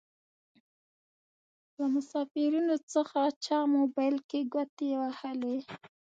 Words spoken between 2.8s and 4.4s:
څخه چا موبايل کې